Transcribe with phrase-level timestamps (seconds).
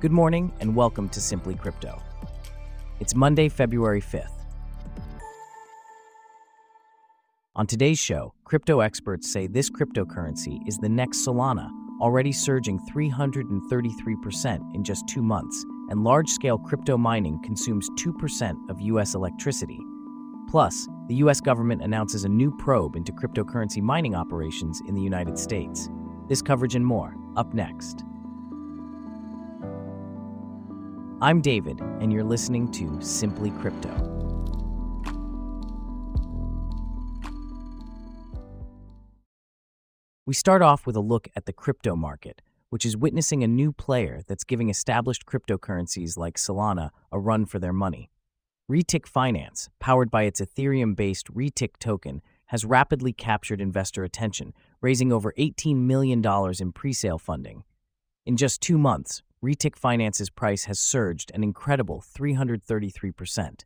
[0.00, 2.00] Good morning and welcome to Simply Crypto.
[3.00, 4.44] It's Monday, February 5th.
[7.56, 11.68] On today's show, crypto experts say this cryptocurrency is the next Solana,
[12.00, 18.80] already surging 333% in just two months, and large scale crypto mining consumes 2% of
[18.80, 19.16] U.S.
[19.16, 19.80] electricity.
[20.48, 21.40] Plus, the U.S.
[21.40, 25.90] government announces a new probe into cryptocurrency mining operations in the United States.
[26.28, 28.04] This coverage and more, up next.
[31.20, 33.90] I'm David, and you're listening to Simply Crypto.
[40.26, 43.72] We start off with a look at the crypto market, which is witnessing a new
[43.72, 48.10] player that's giving established cryptocurrencies like Solana a run for their money.
[48.70, 55.12] Retik Finance, powered by its Ethereum based Retik token, has rapidly captured investor attention, raising
[55.12, 56.22] over $18 million
[56.60, 57.64] in pre sale funding.
[58.24, 63.62] In just two months, Retik Finance's price has surged an incredible 333%.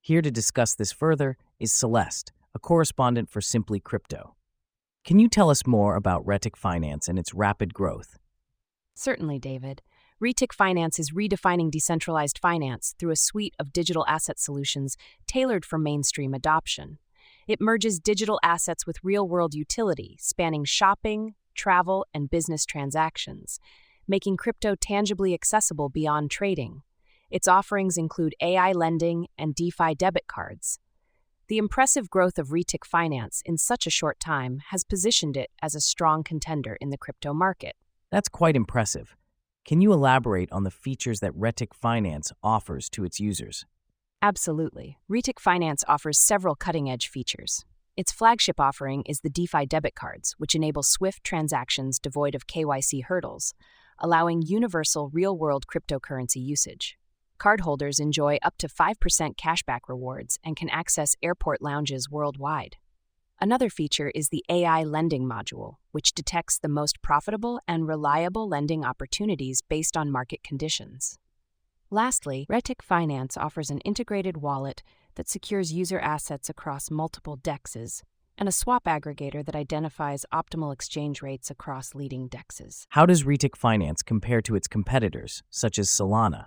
[0.00, 4.36] Here to discuss this further is Celeste, a correspondent for Simply Crypto.
[5.04, 8.18] Can you tell us more about Retik Finance and its rapid growth?
[8.94, 9.82] Certainly, David.
[10.22, 15.76] Retik Finance is redefining decentralized finance through a suite of digital asset solutions tailored for
[15.76, 16.98] mainstream adoption.
[17.48, 23.58] It merges digital assets with real world utility, spanning shopping, travel, and business transactions
[24.10, 26.82] making crypto tangibly accessible beyond trading.
[27.30, 30.80] Its offerings include AI lending and DeFi debit cards.
[31.46, 35.76] The impressive growth of Retik Finance in such a short time has positioned it as
[35.76, 37.76] a strong contender in the crypto market.
[38.10, 39.14] That's quite impressive.
[39.64, 43.64] Can you elaborate on the features that Retik Finance offers to its users?
[44.20, 44.98] Absolutely.
[45.08, 47.64] Retik Finance offers several cutting edge features.
[47.96, 53.04] Its flagship offering is the DeFi debit cards, which enable swift transactions devoid of KYC
[53.04, 53.54] hurdles,
[54.00, 56.98] allowing universal real world cryptocurrency usage.
[57.38, 62.76] Cardholders enjoy up to 5% cashback rewards and can access airport lounges worldwide.
[63.40, 68.84] Another feature is the AI lending module, which detects the most profitable and reliable lending
[68.84, 71.18] opportunities based on market conditions.
[71.90, 74.82] Lastly, Retik Finance offers an integrated wallet
[75.14, 78.02] that secures user assets across multiple dexes,
[78.40, 82.86] and a swap aggregator that identifies optimal exchange rates across leading dexes.
[82.88, 86.46] How does Retik Finance compare to its competitors, such as Solana?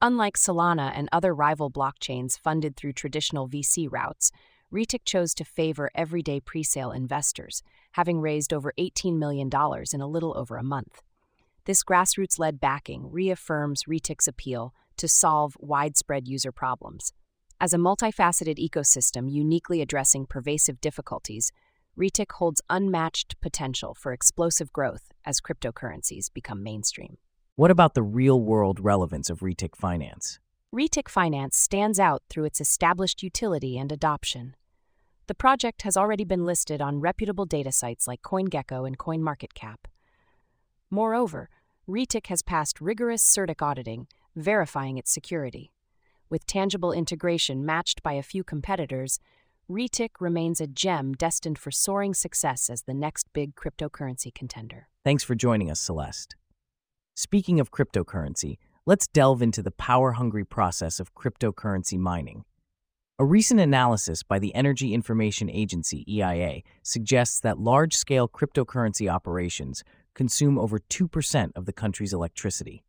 [0.00, 4.32] Unlike Solana and other rival blockchains funded through traditional VC routes,
[4.72, 7.62] Retik chose to favor everyday presale investors,
[7.92, 9.50] having raised over $18 million
[9.92, 11.02] in a little over a month.
[11.66, 17.12] This grassroots led backing reaffirms Retik's appeal to solve widespread user problems.
[17.60, 21.52] As a multifaceted ecosystem uniquely addressing pervasive difficulties,
[21.96, 27.16] Retik holds unmatched potential for explosive growth as cryptocurrencies become mainstream.
[27.56, 30.40] What about the real world relevance of Retik Finance?
[30.74, 34.56] Retik Finance stands out through its established utility and adoption.
[35.28, 39.76] The project has already been listed on reputable data sites like CoinGecko and CoinMarketCap.
[40.90, 41.48] Moreover,
[41.88, 45.70] Retik has passed rigorous CertiK auditing, verifying its security.
[46.30, 49.18] With tangible integration matched by a few competitors,
[49.70, 54.88] Retik remains a gem destined for soaring success as the next big cryptocurrency contender.
[55.04, 56.36] Thanks for joining us, Celeste.
[57.14, 62.44] Speaking of cryptocurrency, let's delve into the power hungry process of cryptocurrency mining.
[63.18, 69.84] A recent analysis by the Energy Information Agency, EIA, suggests that large scale cryptocurrency operations
[70.14, 72.82] consume over 2% of the country's electricity.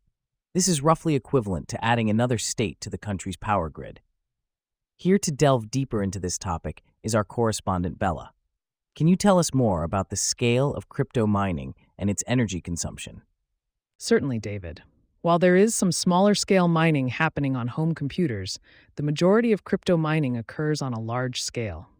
[0.56, 4.00] This is roughly equivalent to adding another state to the country's power grid.
[4.96, 8.32] Here to delve deeper into this topic is our correspondent Bella.
[8.94, 13.20] Can you tell us more about the scale of crypto mining and its energy consumption?
[13.98, 14.82] Certainly, David.
[15.20, 18.58] While there is some smaller scale mining happening on home computers,
[18.94, 21.90] the majority of crypto mining occurs on a large scale.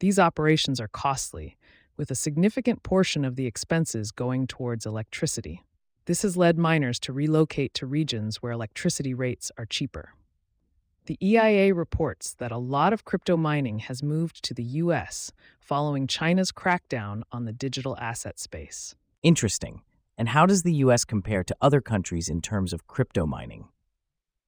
[0.00, 1.56] These operations are costly,
[1.96, 5.62] with a significant portion of the expenses going towards electricity.
[6.06, 10.14] This has led miners to relocate to regions where electricity rates are cheaper.
[11.06, 16.06] The EIA reports that a lot of crypto mining has moved to the US following
[16.06, 18.94] China's crackdown on the digital asset space.
[19.22, 19.82] Interesting.
[20.16, 23.68] And how does the US compare to other countries in terms of crypto mining?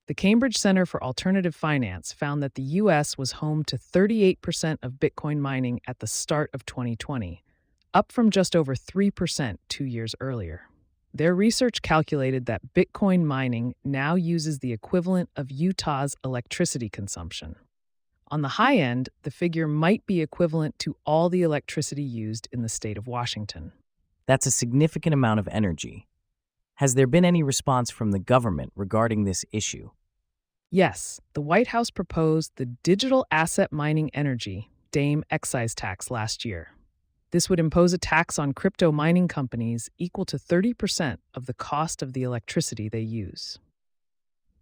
[0.06, 4.94] The Cambridge Center for Alternative Finance found that the US was home to 38% of
[4.94, 7.42] Bitcoin mining at the start of 2020,
[7.94, 10.68] up from just over 3% two years earlier.
[11.14, 17.56] Their research calculated that Bitcoin mining now uses the equivalent of Utah's electricity consumption.
[18.28, 22.62] On the high end, the figure might be equivalent to all the electricity used in
[22.62, 23.72] the state of Washington.
[24.26, 26.08] That's a significant amount of energy.
[26.76, 29.90] Has there been any response from the government regarding this issue?
[30.70, 36.70] Yes, the White House proposed the Digital Asset Mining Energy, DAME excise tax last year.
[37.32, 42.02] This would impose a tax on crypto mining companies equal to 30% of the cost
[42.02, 43.58] of the electricity they use.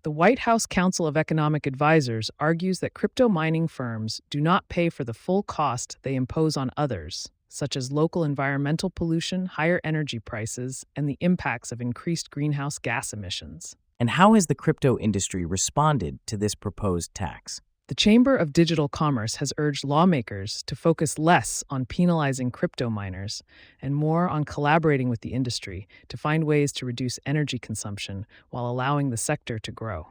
[0.05, 4.89] The White House Council of Economic Advisers argues that crypto mining firms do not pay
[4.89, 10.21] for the full cost they impose on others, such as local environmental pollution, higher energy
[10.21, 13.75] prices, and the impacts of increased greenhouse gas emissions.
[13.99, 17.61] And how has the crypto industry responded to this proposed tax?
[17.91, 23.43] The Chamber of Digital Commerce has urged lawmakers to focus less on penalizing crypto miners
[23.83, 28.71] and more on collaborating with the industry to find ways to reduce energy consumption while
[28.71, 30.07] allowing the sector to grow.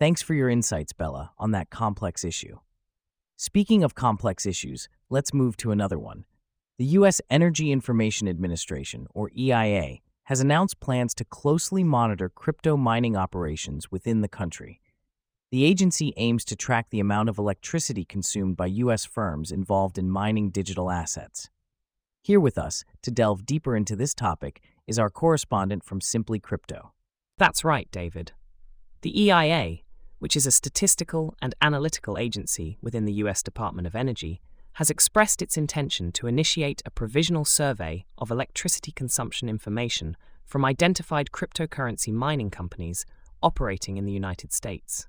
[0.00, 2.58] Thanks for your insights, Bella, on that complex issue.
[3.36, 6.24] Speaking of complex issues, let's move to another one.
[6.76, 7.20] The U.S.
[7.30, 14.22] Energy Information Administration, or EIA, has announced plans to closely monitor crypto mining operations within
[14.22, 14.80] the country.
[15.50, 19.06] The agency aims to track the amount of electricity consumed by U.S.
[19.06, 21.48] firms involved in mining digital assets.
[22.20, 26.92] Here with us to delve deeper into this topic is our correspondent from Simply Crypto.
[27.38, 28.32] That's right, David.
[29.00, 29.78] The EIA,
[30.18, 33.42] which is a statistical and analytical agency within the U.S.
[33.42, 34.42] Department of Energy,
[34.74, 40.14] has expressed its intention to initiate a provisional survey of electricity consumption information
[40.44, 43.06] from identified cryptocurrency mining companies
[43.42, 45.08] operating in the United States.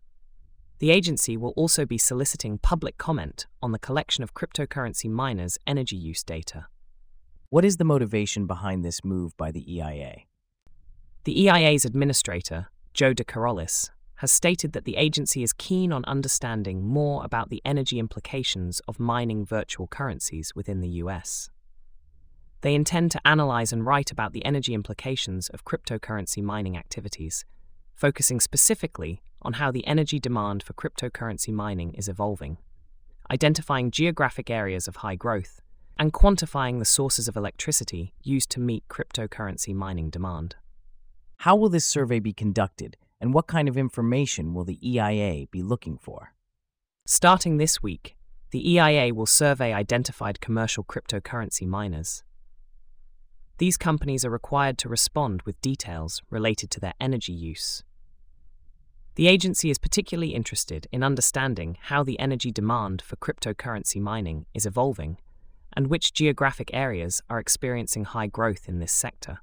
[0.80, 5.98] The agency will also be soliciting public comment on the collection of cryptocurrency miners' energy
[5.98, 6.68] use data.
[7.50, 10.22] What is the motivation behind this move by the EIA?
[11.26, 17.26] The EIA's administrator, Joe DeCarolis, has stated that the agency is keen on understanding more
[17.26, 21.50] about the energy implications of mining virtual currencies within the US.
[22.62, 27.44] They intend to analyze and write about the energy implications of cryptocurrency mining activities,
[28.00, 32.58] focusing specifically on how the energy demand for cryptocurrency mining is evolving,
[33.30, 35.62] identifying geographic areas of high growth,
[35.98, 40.56] and quantifying the sources of electricity used to meet cryptocurrency mining demand.
[41.40, 45.62] How will this survey be conducted, and what kind of information will the EIA be
[45.62, 46.34] looking for?
[47.06, 48.16] Starting this week,
[48.52, 52.24] the EIA will survey identified commercial cryptocurrency miners.
[53.58, 57.84] These companies are required to respond with details related to their energy use.
[59.20, 64.66] The agency is particularly interested in understanding how the energy demand for cryptocurrency mining is
[64.66, 65.18] evolving
[65.74, 69.40] and which geographic areas are experiencing high growth in this sector.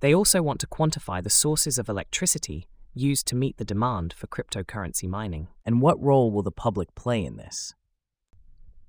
[0.00, 4.28] They also want to quantify the sources of electricity used to meet the demand for
[4.28, 5.48] cryptocurrency mining.
[5.66, 7.74] And what role will the public play in this?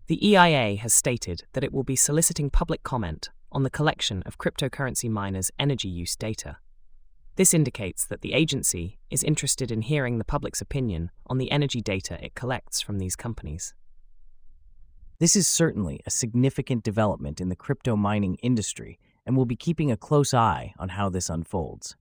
[0.07, 4.37] The EIA has stated that it will be soliciting public comment on the collection of
[4.37, 6.59] cryptocurrency miners' energy use data.
[7.41, 11.81] This indicates that the agency is interested in hearing the public's opinion on the energy
[11.81, 13.73] data it collects from these companies.
[15.17, 19.91] This is certainly a significant development in the crypto mining industry, and we'll be keeping
[19.91, 21.95] a close eye on how this unfolds.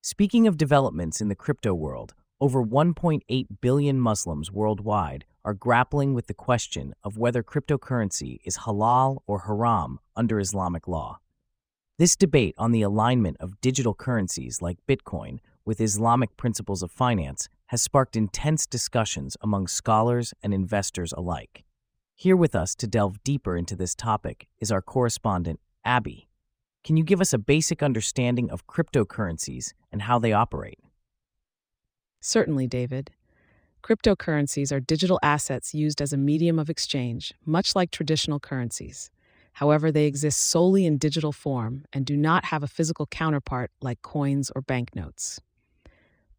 [0.00, 6.28] Speaking of developments in the crypto world, over 1.8 billion Muslims worldwide are grappling with
[6.28, 11.18] the question of whether cryptocurrency is halal or haram under Islamic law.
[12.02, 17.48] This debate on the alignment of digital currencies like Bitcoin with Islamic principles of finance
[17.66, 21.62] has sparked intense discussions among scholars and investors alike.
[22.16, 26.26] Here with us to delve deeper into this topic is our correspondent, Abby.
[26.82, 30.80] Can you give us a basic understanding of cryptocurrencies and how they operate?
[32.20, 33.12] Certainly, David.
[33.80, 39.08] Cryptocurrencies are digital assets used as a medium of exchange, much like traditional currencies.
[39.52, 44.02] However, they exist solely in digital form and do not have a physical counterpart like
[44.02, 45.40] coins or banknotes.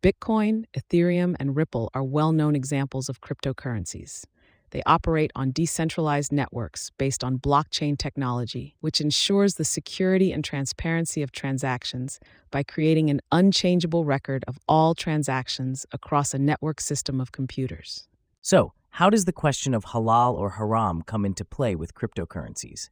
[0.02, 4.26] Bitcoin, Ethereum, and Ripple are well known examples of cryptocurrencies.
[4.72, 11.22] They operate on decentralized networks based on blockchain technology, which ensures the security and transparency
[11.22, 17.32] of transactions by creating an unchangeable record of all transactions across a network system of
[17.32, 18.08] computers.
[18.42, 22.90] So, how does the question of halal or haram come into play with cryptocurrencies?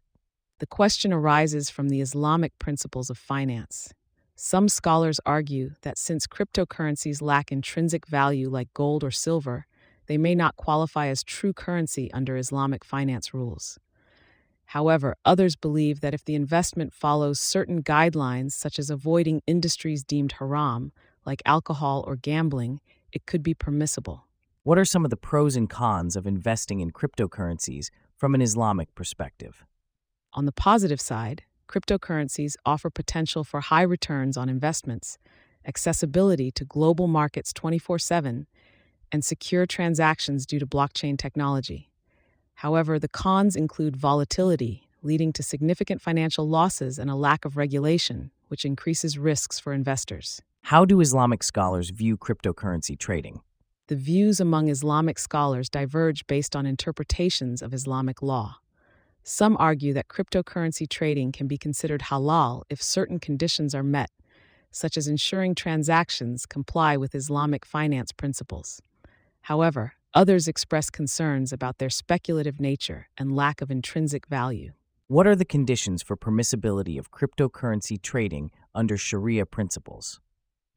[0.62, 3.96] The question arises from the Islamic principles of finance.
[4.36, 9.66] Some scholars argue that since cryptocurrencies lack intrinsic value like gold or silver,
[10.06, 13.80] they may not qualify as true currency under Islamic finance rules.
[14.66, 20.34] However, others believe that if the investment follows certain guidelines, such as avoiding industries deemed
[20.34, 20.92] haram,
[21.26, 24.28] like alcohol or gambling, it could be permissible.
[24.62, 28.94] What are some of the pros and cons of investing in cryptocurrencies from an Islamic
[28.94, 29.66] perspective?
[30.34, 35.18] On the positive side, cryptocurrencies offer potential for high returns on investments,
[35.66, 38.48] accessibility to global markets 24 7,
[39.12, 41.90] and secure transactions due to blockchain technology.
[42.56, 48.32] However, the cons include volatility, leading to significant financial losses and a lack of regulation,
[48.48, 50.42] which increases risks for investors.
[50.64, 53.42] How do Islamic scholars view cryptocurrency trading?
[53.88, 58.61] The views among Islamic scholars diverge based on interpretations of Islamic law.
[59.24, 64.10] Some argue that cryptocurrency trading can be considered halal if certain conditions are met,
[64.72, 68.82] such as ensuring transactions comply with Islamic finance principles.
[69.42, 74.72] However, others express concerns about their speculative nature and lack of intrinsic value.
[75.08, 80.20] What are the conditions for permissibility of cryptocurrency trading under Sharia principles?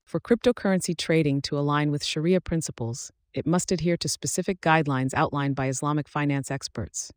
[0.05, 5.57] For cryptocurrency trading to align with Sharia principles, it must adhere to specific guidelines outlined
[5.57, 7.11] by Islamic finance experts.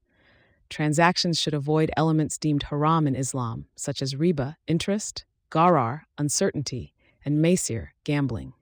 [0.70, 6.94] Transactions should avoid elements deemed haram in Islam, such as riba, interest, gharar, uncertainty,
[7.24, 8.54] and maisir, gambling.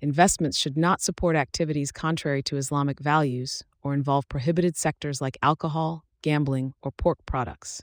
[0.00, 6.04] Investments should not support activities contrary to Islamic values or involve prohibited sectors like alcohol,
[6.22, 7.82] gambling, or pork products.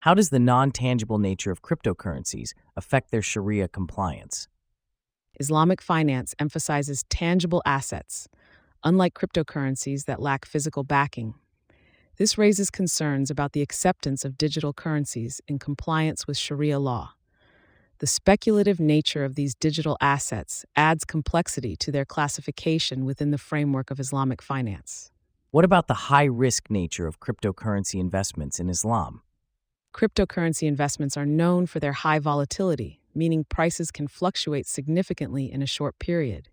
[0.00, 4.46] How does the non tangible nature of cryptocurrencies affect their Sharia compliance?
[5.40, 8.28] Islamic finance emphasizes tangible assets,
[8.84, 11.34] unlike cryptocurrencies that lack physical backing.
[12.18, 17.12] This raises concerns about the acceptance of digital currencies in compliance with Sharia law.
[18.00, 23.92] The speculative nature of these digital assets adds complexity to their classification within the framework
[23.92, 25.12] of Islamic finance.
[25.52, 29.22] What about the high risk nature of cryptocurrency investments in Islam?
[29.94, 35.66] Cryptocurrency investments are known for their high volatility, meaning prices can fluctuate significantly in a
[35.66, 36.48] short period.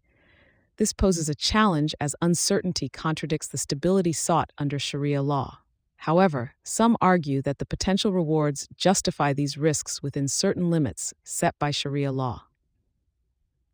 [0.77, 5.59] This poses a challenge as uncertainty contradicts the stability sought under Sharia law.
[5.97, 11.71] However, some argue that the potential rewards justify these risks within certain limits set by
[11.71, 12.43] Sharia law.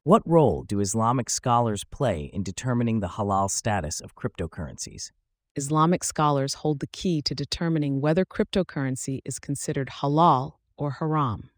[0.04, 5.12] What role do Islamic scholars play in determining the halal status of cryptocurrencies?
[5.56, 11.51] Islamic scholars hold the key to determining whether cryptocurrency is considered halal or haram.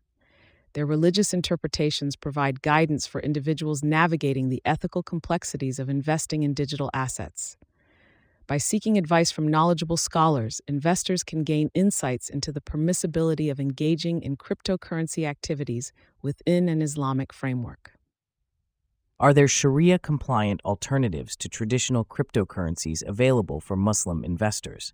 [0.73, 6.89] Their religious interpretations provide guidance for individuals navigating the ethical complexities of investing in digital
[6.93, 7.57] assets.
[8.47, 14.21] By seeking advice from knowledgeable scholars, investors can gain insights into the permissibility of engaging
[14.21, 17.93] in cryptocurrency activities within an Islamic framework.
[19.19, 24.93] Are there Sharia compliant alternatives to traditional cryptocurrencies available for Muslim investors?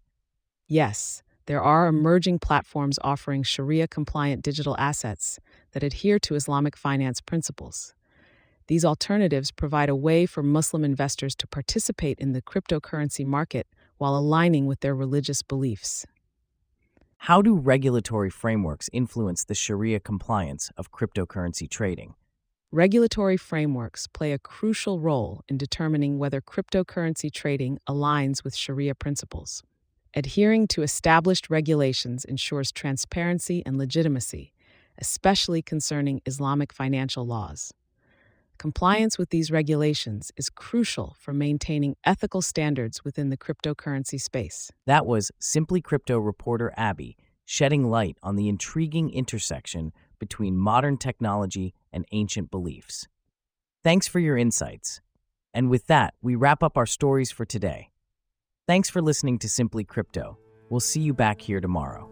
[0.67, 5.39] Yes, there are emerging platforms offering Sharia compliant digital assets
[5.71, 7.95] that adhere to Islamic finance principles.
[8.67, 13.65] These alternatives provide a way for Muslim investors to participate in the cryptocurrency market
[13.97, 16.05] while aligning with their religious beliefs.
[17.17, 22.13] How do regulatory frameworks influence the Sharia compliance of cryptocurrency trading?
[22.71, 29.63] Regulatory frameworks play a crucial role in determining whether cryptocurrency trading aligns with Sharia principles.
[30.15, 34.53] Adhering to established regulations ensures transparency and legitimacy,
[34.97, 37.71] especially concerning Islamic financial laws.
[37.71, 38.57] Mm-hmm.
[38.57, 44.71] Compliance with these regulations is crucial for maintaining ethical standards within the cryptocurrency space.
[44.85, 51.73] That was Simply Crypto reporter Abby shedding light on the intriguing intersection between modern technology
[51.91, 53.07] and ancient beliefs.
[53.83, 55.01] Thanks for your insights.
[55.51, 57.89] And with that, we wrap up our stories for today.
[58.69, 60.37] Thanks for listening to Simply Crypto.
[60.69, 62.07] We'll see you back here tomorrow.